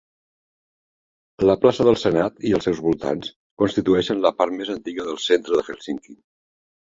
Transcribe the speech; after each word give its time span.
La 1.49 1.55
Plaça 1.65 1.85
del 1.87 1.99
Senat 2.03 2.39
i 2.51 2.53
els 2.59 2.65
seus 2.69 2.81
voltants 2.85 3.29
constitueixen 3.63 4.25
la 4.25 4.33
part 4.41 4.57
més 4.63 4.73
antiga 4.77 5.07
del 5.11 5.21
centre 5.27 5.61
de 5.61 5.67
Helsinki. 5.69 6.17